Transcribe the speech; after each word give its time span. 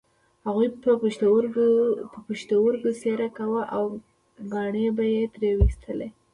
هغوی 0.45 0.67
به 0.81 0.91
پښتورګی 2.29 2.91
څیرې 3.01 3.29
کاوه 3.37 3.63
او 3.75 3.85
کاڼي 4.53 4.85
به 4.95 5.03
یې 5.13 5.23
ترې 5.33 5.49
ویستل. 5.57 5.99